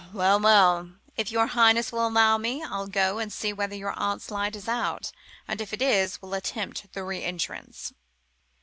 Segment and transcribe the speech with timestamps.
[0.13, 0.93] "Well, well!
[1.15, 4.67] if your Highness will allow me, I'll go and see whether your aunt's light is
[4.67, 5.11] out,
[5.47, 7.93] and if it is, we'll attempt the re entrance."